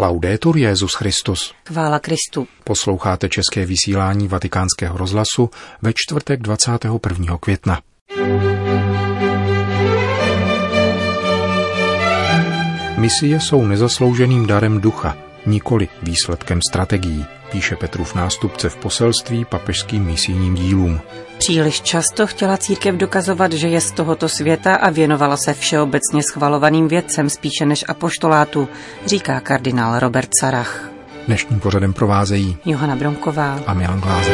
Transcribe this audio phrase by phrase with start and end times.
[0.00, 1.54] Laudetur Jezus Christus.
[1.68, 2.46] Chvála Kristu.
[2.64, 5.50] Posloucháte české vysílání Vatikánského rozhlasu
[5.82, 7.38] ve čtvrtek 21.
[7.38, 7.80] května.
[12.96, 15.16] Misie jsou nezaslouženým darem ducha,
[15.46, 21.00] nikoli výsledkem strategií, píše Petrův nástupce v poselství papežským misijním dílům.
[21.38, 26.88] Příliš často chtěla církev dokazovat, že je z tohoto světa a věnovala se všeobecně schvalovaným
[26.88, 28.68] věcem spíše než apoštolátu,
[29.06, 30.90] říká kardinál Robert Sarach.
[31.26, 34.30] Dnešním pořadem provázejí Johana Bronková a Milan Gláze.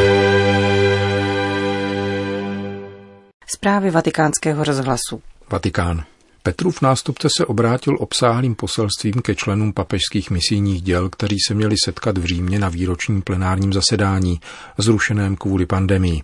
[3.55, 5.23] Zprávy vatikánského rozhlasu.
[5.51, 6.05] Vatikán.
[6.47, 12.19] Petrův nástupce se obrátil obsáhlým poselstvím ke členům papežských misijních děl, kteří se měli setkat
[12.19, 14.41] v Římě na výročním plenárním zasedání,
[14.79, 16.23] zrušeném kvůli pandemii.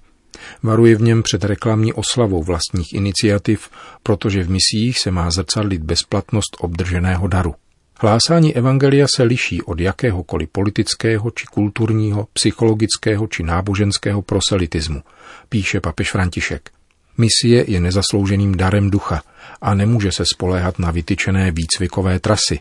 [0.62, 3.70] Varuje v něm před reklamní oslavou vlastních iniciativ,
[4.02, 7.54] protože v misiích se má zrcadlit bezplatnost obdrženého daru.
[8.00, 15.02] Hlásání evangelia se liší od jakéhokoliv politického či kulturního, psychologického či náboženského proselitismu,
[15.48, 16.70] píše papež František.
[17.18, 19.22] Misie je nezaslouženým darem ducha
[19.62, 22.58] a nemůže se spoléhat na vytyčené výcvikové trasy.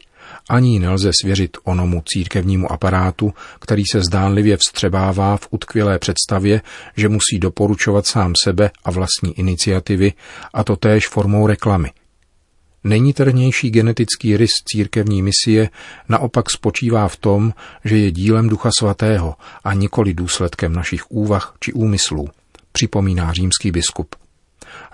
[0.49, 6.61] Ani nelze svěřit onomu církevnímu aparátu, který se zdánlivě vstřebává v utkvělé představě,
[6.97, 10.13] že musí doporučovat sám sebe a vlastní iniciativy,
[10.53, 11.91] a to též formou reklamy.
[12.83, 15.69] Nejniternější genetický rys církevní misie
[16.09, 17.53] naopak spočívá v tom,
[17.85, 22.29] že je dílem Ducha Svatého a nikoli důsledkem našich úvah či úmyslů,
[22.71, 24.15] připomíná římský biskup.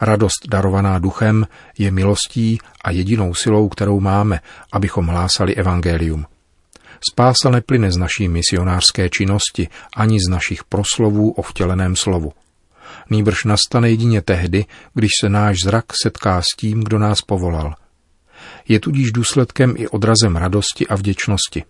[0.02, 1.47] Radost darovaná duchem
[1.78, 4.39] je milostí a jedinou silou, kterou máme,
[4.72, 6.25] abychom hlásali evangelium.
[7.11, 12.33] Spása neplyne z naší misionářské činnosti ani z našich proslovů o vtěleném slovu.
[13.09, 17.73] Nýbrž nastane jedině tehdy, když se náš zrak setká s tím, kdo nás povolal.
[18.67, 21.64] Je tudíž důsledkem i odrazem radosti a vděčnosti.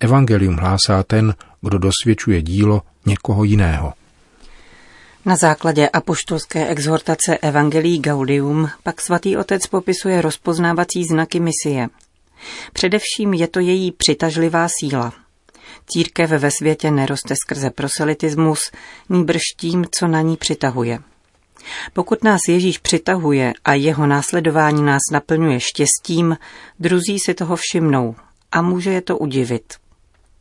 [0.00, 3.92] Evangelium hlásá ten, kdo dosvědčuje dílo někoho jiného.
[5.26, 11.88] Na základě apoštolské exhortace Evangelii Gaudium pak svatý otec popisuje rozpoznávací znaky misie.
[12.72, 15.12] Především je to její přitažlivá síla.
[15.86, 18.70] Církev ve světě neroste skrze proselitismus,
[19.08, 20.98] nýbrž tím, co na ní přitahuje.
[21.92, 26.36] Pokud nás Ježíš přitahuje a jeho následování nás naplňuje štěstím,
[26.80, 28.14] druzí si toho všimnou
[28.52, 29.74] a může je to udivit.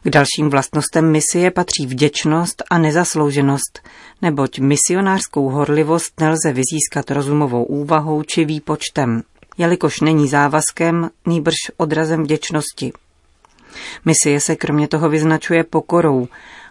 [0.03, 3.79] K dalším vlastnostem misie patří vděčnost a nezaslouženost,
[4.21, 9.23] neboť misionářskou horlivost nelze vyzískat rozumovou úvahou či výpočtem,
[9.57, 12.93] jelikož není závazkem, nýbrž odrazem vděčnosti.
[14.05, 16.27] Misie se kromě toho vyznačuje pokorou,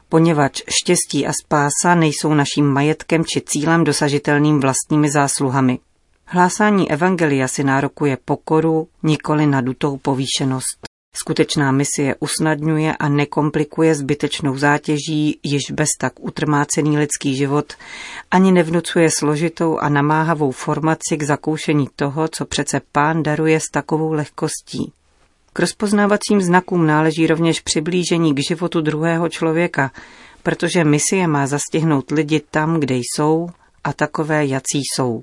[0.09, 5.79] poněvadž štěstí a spása nejsou naším majetkem či cílem dosažitelným vlastními zásluhami.
[6.27, 10.92] Hlásání evangelia si nárokuje pokoru, nikoli nadutou povýšenost.
[11.17, 17.73] Skutečná misie usnadňuje a nekomplikuje zbytečnou zátěží již bez tak utrmácený lidský život,
[18.31, 24.13] ani nevnucuje složitou a namáhavou formaci k zakoušení toho, co přece pán daruje s takovou
[24.13, 24.93] lehkostí.
[25.53, 29.91] K rozpoznávacím znakům náleží rovněž přiblížení k životu druhého člověka,
[30.43, 33.49] protože misie má zastihnout lidi tam, kde jsou
[33.85, 35.23] a takové, jací jsou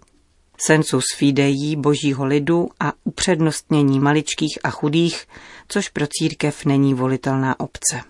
[0.68, 5.26] sensus fidei božího lidu a upřednostnění maličkých a chudých,
[5.68, 8.02] což pro církev není volitelná obce.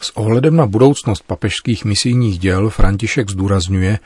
[0.00, 3.98] S ohledem na budoucnost papežských misijních děl František zdůrazňuje,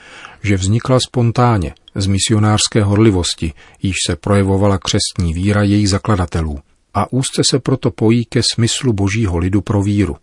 [0.42, 3.52] že vznikla spontánně z misionářské horlivosti,
[3.82, 6.58] již se projevovala křestní víra jejich zakladatelů
[6.94, 10.16] a úzce se proto pojí ke smyslu božího lidu pro víru.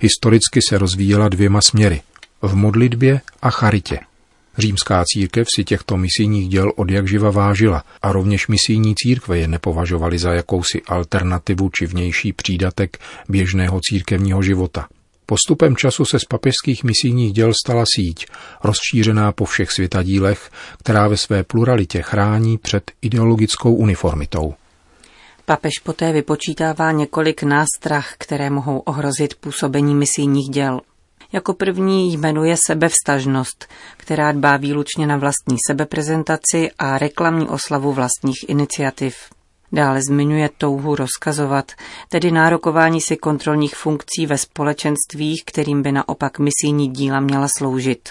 [0.00, 2.02] Historicky se rozvíjela dvěma směry,
[2.42, 4.00] v modlitbě a charitě–
[4.58, 9.48] Římská církev si těchto misijních děl od jak živa vážila a rovněž misijní církve je
[9.48, 12.98] nepovažovali za jakousi alternativu či vnější přídatek
[13.28, 14.86] běžného církevního života.
[15.26, 18.26] Postupem času se z papežských misijních děl stala síť,
[18.64, 24.54] rozšířená po všech světadílech, která ve své pluralitě chrání před ideologickou uniformitou.
[25.44, 30.80] Papež poté vypočítává několik nástrah, které mohou ohrozit působení misijních děl.
[31.34, 33.66] Jako první jmenuje sebevstažnost,
[33.96, 39.14] která dbá výlučně na vlastní sebeprezentaci a reklamní oslavu vlastních iniciativ.
[39.72, 41.72] Dále zmiňuje touhu rozkazovat,
[42.08, 48.08] tedy nárokování si kontrolních funkcí ve společenstvích, kterým by naopak misijní díla měla sloužit.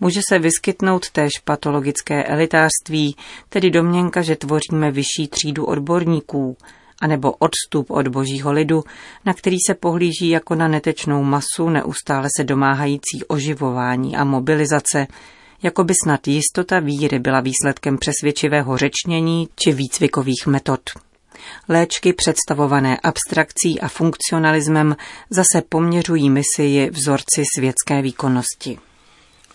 [0.00, 3.16] Může se vyskytnout též patologické elitářství,
[3.48, 6.56] tedy domněnka, že tvoříme vyšší třídu odborníků,
[7.00, 8.84] anebo odstup od božího lidu,
[9.26, 15.06] na který se pohlíží jako na netečnou masu neustále se domáhající oživování a mobilizace,
[15.62, 20.80] jako by snad jistota víry byla výsledkem přesvědčivého řečnění či výcvikových metod.
[21.68, 24.96] Léčky představované abstrakcí a funkcionalismem
[25.30, 28.78] zase poměřují misii vzorci světské výkonnosti.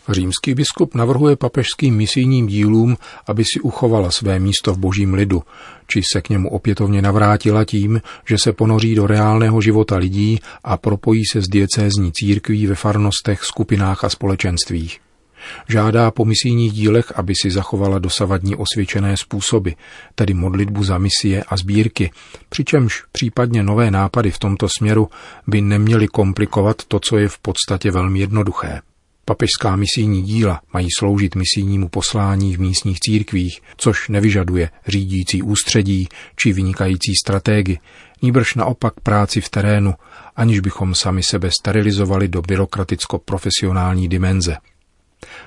[0.09, 2.97] Římský biskup navrhuje papežským misijním dílům,
[3.27, 5.43] aby si uchovala své místo v božím lidu,
[5.87, 10.77] či se k němu opětovně navrátila tím, že se ponoří do reálného života lidí a
[10.77, 14.99] propojí se s diecézní církví ve farnostech, skupinách a společenstvích.
[15.69, 19.69] Žádá po misijních dílech, aby si zachovala dosavadní osvědčené způsoby,
[20.15, 22.11] tedy modlitbu za misie a sbírky,
[22.49, 25.09] přičemž případně nové nápady v tomto směru
[25.47, 28.81] by neměly komplikovat to, co je v podstatě velmi jednoduché.
[29.25, 36.53] Papežská misijní díla mají sloužit misijnímu poslání v místních církvích, což nevyžaduje řídící ústředí či
[36.53, 37.79] vynikající stratégy,
[38.21, 39.93] níbrž naopak práci v terénu,
[40.35, 44.57] aniž bychom sami sebe sterilizovali do byrokraticko-profesionální dimenze.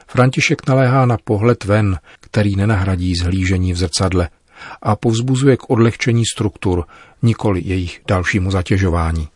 [0.07, 4.29] František naléhá na pohled ven, který nenahradí zhlížení v zrcadle
[4.83, 6.85] a povzbuzuje k odlehčení struktur,
[7.23, 9.29] nikoli jejich dalšímu zatěžování.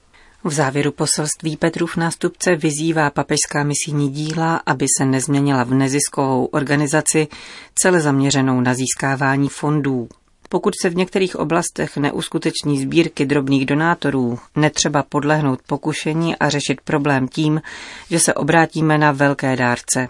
[0.45, 7.29] V závěru poselství Petrův nástupce vyzývá papežská misijní díla, aby se nezměnila v neziskovou organizaci,
[7.75, 10.09] celé zaměřenou na získávání fondů.
[10.49, 17.29] Pokud se v některých oblastech neuskuteční sbírky drobných donátorů, netřeba podlehnout pokušení a řešit problém
[17.29, 17.63] tím,
[18.11, 20.09] že se obrátíme na velké dárce.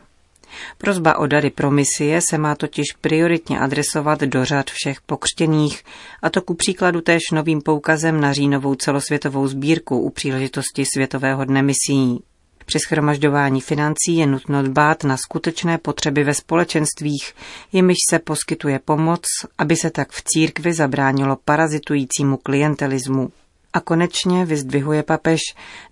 [0.79, 5.85] Prozba o dary pro misie se má totiž prioritně adresovat do řad všech pokřtěných,
[6.23, 11.63] a to ku příkladu též novým poukazem na říjnovou celosvětovou sbírku u příležitosti Světového dne
[11.63, 12.23] misí.
[12.65, 17.35] Při schromažďování financí je nutno dbát na skutečné potřeby ve společenstvích,
[17.73, 19.23] jimiž se poskytuje pomoc,
[19.59, 23.33] aby se tak v církvi zabránilo parazitujícímu klientelismu.
[23.73, 25.41] A konečně, vyzdvihuje papež,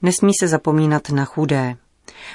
[0.02, 1.76] nesmí se zapomínat na chudé.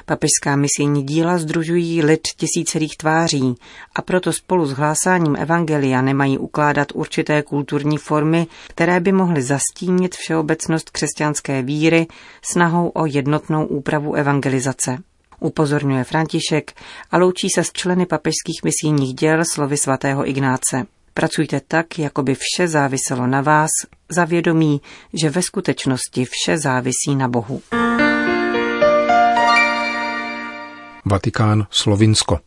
[0.06, 3.56] Papežská misijní díla združují lid tisícerých tváří
[3.96, 10.16] a proto spolu s hlásáním evangelia nemají ukládat určité kulturní formy, které by mohly zastínit
[10.16, 12.08] všeobecnost křesťanské víry
[12.52, 14.98] snahou o jednotnou úpravu evangelizace.
[15.40, 16.74] Upozorňuje František
[17.12, 20.86] a loučí se s členy papežských misijních děl slovy svatého Ignáce.
[21.14, 23.70] Pracujte tak, jako by vše záviselo na vás,
[24.10, 24.82] za vědomí,
[25.14, 27.62] že ve skutečnosti vše závisí na Bohu.
[31.06, 32.40] Vatikán Slovinsko.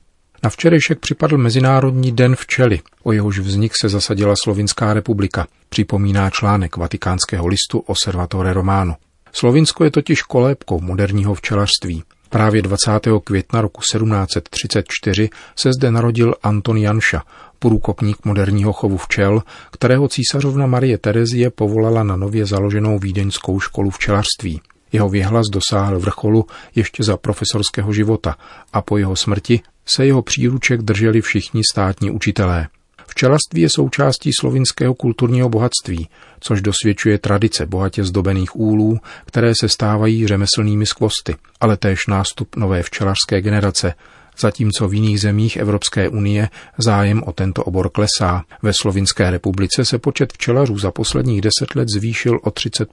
[0.43, 6.77] Na včerejšek připadl Mezinárodní den včely, o jehož vznik se zasadila Slovinská republika, připomíná článek
[6.77, 8.97] vatikánského listu Osservatore Romano.
[9.33, 12.03] Slovinsko je totiž kolébkou moderního včelařství.
[12.29, 12.91] Právě 20.
[13.25, 17.23] května roku 1734 se zde narodil Anton Janša,
[17.59, 24.61] průkopník moderního chovu včel, kterého císařovna Marie Terezie povolala na nově založenou vídeňskou školu včelařství.
[24.93, 28.37] Jeho věhlas dosáhl vrcholu ještě za profesorského života
[28.73, 32.69] a po jeho smrti se jeho příruček drželi všichni státní učitelé.
[33.07, 36.09] Včelařství je součástí slovinského kulturního bohatství,
[36.41, 42.83] což dosvědčuje tradice bohatě zdobených úlů, které se stávají řemeslnými skvosty, ale též nástup nové
[42.83, 43.95] včelařské generace,
[44.41, 46.49] zatímco v jiných zemích Evropské unie
[46.79, 48.43] zájem o tento obor klesá.
[48.63, 52.89] Ve Slovinské republice se počet včelařů za posledních deset let zvýšil o 30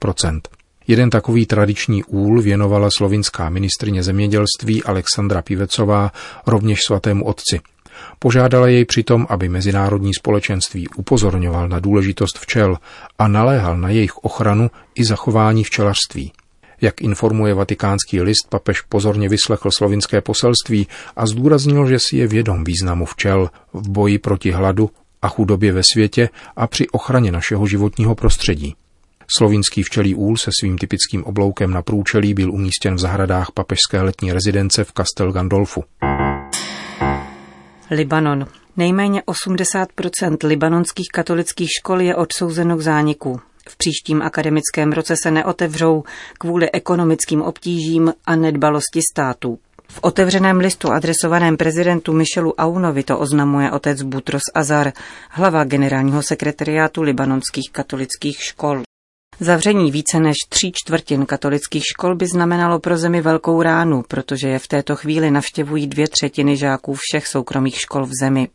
[0.88, 6.12] Jeden takový tradiční úl věnovala slovinská ministrině zemědělství Alexandra Pivecová
[6.48, 7.60] rovněž svatému otci.
[8.20, 12.78] Požádala jej přitom, aby mezinárodní společenství upozorňoval na důležitost včel
[13.20, 16.32] a naléhal na jejich ochranu i zachování včelařství.
[16.82, 22.64] Jak informuje vatikánský list, papež pozorně vyslechl slovinské poselství a zdůraznil, že si je vědom
[22.64, 24.90] významu včel v boji proti hladu
[25.22, 28.76] a chudobě ve světě a při ochraně našeho životního prostředí.
[29.38, 34.34] Slovinský včelí úl se svým typickým obloukem na průčelí byl umístěn v zahradách papežské letní
[34.34, 35.84] rezidence v Castel Gandolfu.
[37.92, 38.48] Libanon.
[38.78, 43.40] Nejméně 80% libanonských katolických škol je odsouzeno k zániku.
[43.70, 46.04] V příštím akademickém roce se neotevřou
[46.40, 49.60] kvůli ekonomickým obtížím a nedbalosti státu.
[49.88, 54.92] V otevřeném listu adresovaném prezidentu Michelu Aunovi to oznamuje otec Butros Azar,
[55.30, 58.85] hlava generálního sekretariátu libanonských katolických škol.
[59.40, 64.60] Zavření více než tří čtvrtin katolických škol by znamenalo pro zemi velkou ránu, protože je
[64.60, 68.48] v této chvíli navštěvují dvě třetiny žáků všech soukromých škol v zemi.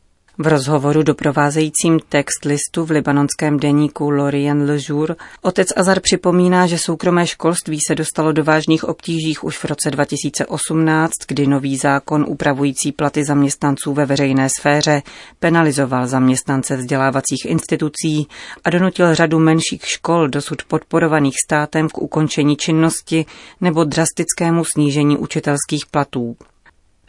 [0.42, 6.78] V rozhovoru doprovázejícím text listu v libanonském deníku Lorient Le Jour otec Azar připomíná, že
[6.78, 12.92] soukromé školství se dostalo do vážných obtížích už v roce 2018, kdy nový zákon upravující
[12.92, 15.02] platy zaměstnanců ve veřejné sféře
[15.38, 18.28] penalizoval zaměstnance vzdělávacích institucí
[18.64, 23.26] a donutil řadu menších škol dosud podporovaných státem k ukončení činnosti
[23.60, 26.36] nebo drastickému snížení učitelských platů.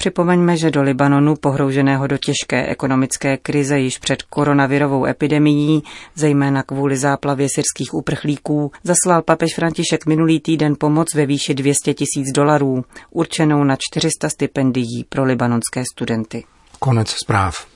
[0.02, 5.84] Připomeňme, že do Libanonu, pohrouženého do těžké ekonomické krize již před koronavirovou epidemií,
[6.16, 12.32] zejména kvůli záplavě syrských uprchlíků, zaslal papež František minulý týden pomoc ve výši 200 tisíc
[12.36, 16.44] dolarů, určenou na 400 stipendií pro libanonské studenty.
[16.80, 17.71] Konec zpráv.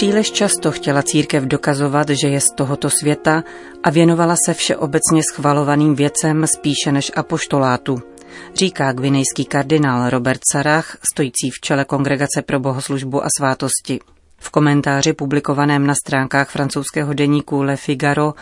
[0.00, 3.44] Příliš často chtěla církev dokazovat, že je z tohoto světa
[3.82, 8.02] a věnovala se všeobecně schvalovaným věcem spíše než apoštolátu,
[8.54, 14.00] říká gvinejský kardinál Robert Sarach, stojící v čele Kongregace pro bohoslužbu a svátosti.
[14.38, 18.34] V komentáři publikovaném na stránkách francouzského deníku Le Figaro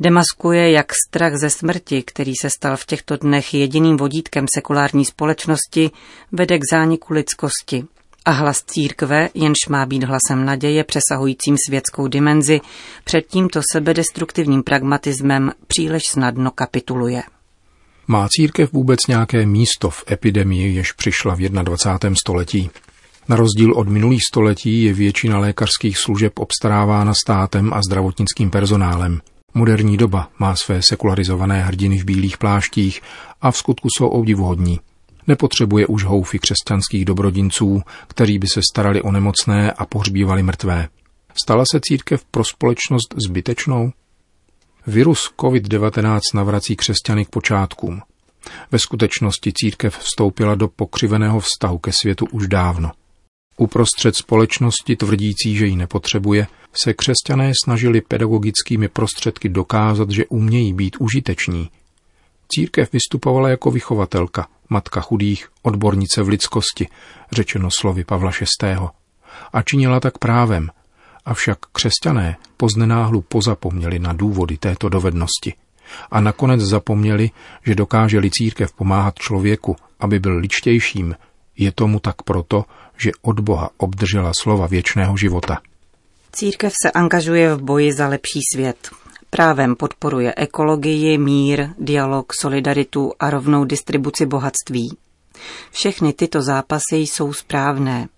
[0.00, 5.90] demaskuje, jak strach ze smrti, který se stal v těchto dnech jediným vodítkem sekulární společnosti,
[6.32, 7.84] vede k zániku lidskosti
[8.24, 12.60] a hlas církve, jenž má být hlasem naděje přesahujícím světskou dimenzi,
[13.04, 17.22] před tímto sebedestruktivním pragmatismem příliš snadno kapituluje.
[18.08, 22.16] Má církev vůbec nějaké místo v epidemii, jež přišla v 21.
[22.16, 22.70] století?
[23.28, 29.20] Na rozdíl od minulých století je většina lékařských služeb obstarávána státem a zdravotnickým personálem.
[29.54, 33.02] Moderní doba má své sekularizované hrdiny v bílých pláštích
[33.40, 34.80] a v skutku jsou obdivuhodní.
[35.26, 40.88] Nepotřebuje už houfy křesťanských dobrodinců, kteří by se starali o nemocné a pohřbívali mrtvé.
[41.42, 43.92] Stala se církev pro společnost zbytečnou?
[44.86, 48.00] Virus COVID-19 navrací křesťany k počátkům.
[48.70, 52.90] Ve skutečnosti církev vstoupila do pokřiveného vztahu ke světu už dávno.
[53.56, 60.96] Uprostřed společnosti tvrdící, že ji nepotřebuje, se křesťané snažili pedagogickými prostředky dokázat, že umějí být
[60.98, 61.70] užiteční.
[62.48, 66.88] Církev vystupovala jako vychovatelka, matka chudých, odbornice v lidskosti,
[67.32, 68.76] řečeno slovy Pavla VI.
[69.52, 70.70] A činila tak právem,
[71.24, 75.54] avšak křesťané poznenáhlu pozapomněli na důvody této dovednosti.
[76.10, 77.30] A nakonec zapomněli,
[77.66, 81.16] že dokáže-li církev pomáhat člověku, aby byl ličtějším,
[81.56, 82.64] je tomu tak proto,
[82.96, 85.58] že od Boha obdržela slova věčného života.
[86.32, 88.90] Církev se angažuje v boji za lepší svět.
[89.36, 94.96] Právem podporuje ekologii, mír, dialog, solidaritu a rovnou distribuci bohatství.
[95.70, 98.08] Všechny tyto zápasy jsou správné.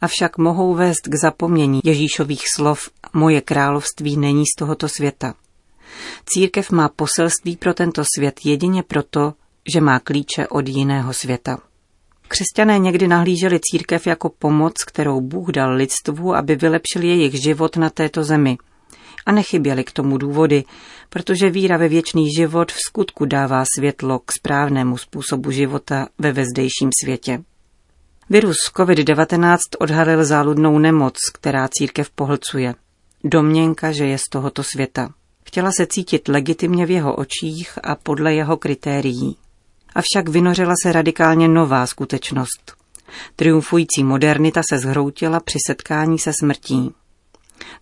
[0.00, 5.34] Avšak mohou vést k zapomnění Ježíšových slov Moje království není z tohoto světa.
[6.26, 9.34] Církev má poselství pro tento svět jedině proto,
[9.74, 11.58] že má klíče od jiného světa.
[12.28, 17.90] Křesťané někdy nahlíželi církev jako pomoc, kterou Bůh dal lidstvu, aby vylepšil jejich život na
[17.90, 18.58] této zemi–
[19.26, 20.64] a nechyběly k tomu důvody,
[21.08, 26.90] protože víra ve věčný život v skutku dává světlo k správnému způsobu života ve vezdejším
[27.04, 27.42] světě.
[28.30, 32.74] Virus COVID-19 odhalil záludnou nemoc, která církev pohlcuje.
[33.24, 35.12] Domněnka, že je z tohoto světa.
[35.44, 39.36] Chtěla se cítit legitimně v jeho očích a podle jeho kritérií.
[39.94, 42.74] Avšak vynořila se radikálně nová skutečnost.
[43.36, 46.94] Triumfující modernita se zhroutila při setkání se smrtí.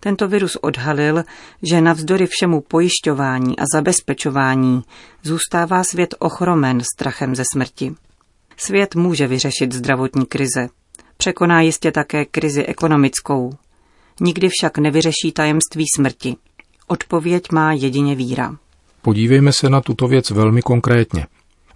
[0.00, 1.24] Tento virus odhalil,
[1.62, 4.82] že navzdory všemu pojišťování a zabezpečování
[5.22, 7.94] zůstává svět ochromen strachem ze smrti.
[8.56, 10.68] Svět může vyřešit zdravotní krize.
[11.16, 13.52] Překoná jistě také krizi ekonomickou.
[14.20, 16.36] Nikdy však nevyřeší tajemství smrti.
[16.86, 18.56] Odpověď má jedině víra.
[19.02, 21.26] Podívejme se na tuto věc velmi konkrétně.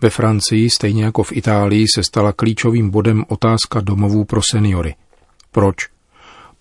[0.01, 4.95] Ve Francii, stejně jako v Itálii, se stala klíčovým bodem otázka domovů pro seniory.
[5.51, 5.92] Proč?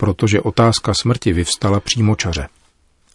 [0.01, 2.48] Protože otázka smrti vyvstala přímo čaře.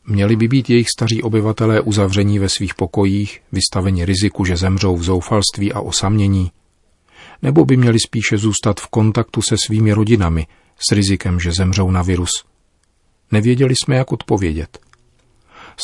[0.06, 5.02] Měli by být jejich staří obyvatelé uzavření ve svých pokojích, vystaveni riziku, že zemřou v
[5.02, 6.50] zoufalství a osamění,
[7.42, 10.46] nebo by měli spíše zůstat v kontaktu se svými rodinami
[10.88, 12.30] s rizikem, že zemřou na virus.
[13.32, 14.78] Nevěděli jsme, jak odpovědět.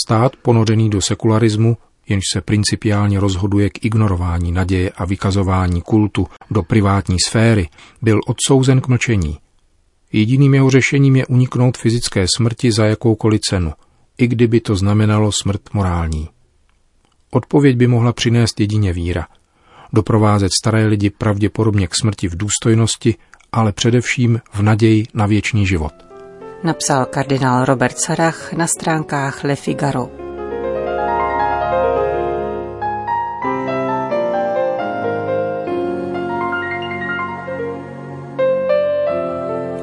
[0.04, 1.76] Stát ponořený do sekularismu,
[2.09, 7.68] jenž se principiálně rozhoduje k ignorování naděje a vykazování kultu do privátní sféry,
[8.02, 9.38] byl odsouzen k mlčení–
[10.12, 13.73] Jediným jeho řešením je uniknout fyzické smrti za jakoukoliv cenu,
[14.19, 16.28] i kdyby to znamenalo smrt morální.
[17.31, 19.26] Odpověď by mohla přinést jedině víra.
[19.92, 23.14] Doprovázet staré lidi pravděpodobně k smrti v důstojnosti,
[23.52, 25.92] ale především v naději na věčný život.
[26.64, 30.22] Napsal kardinál Robert Sarach na stránkách Le Figaro.